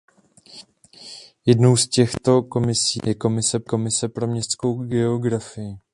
Jednou 1.45 1.77
z 1.77 1.87
těchto 1.87 2.43
komisí 2.43 2.99
je 3.05 3.15
komise 4.09 4.09
pro 4.09 4.27
městskou 4.27 4.83
geografii. 4.83 5.75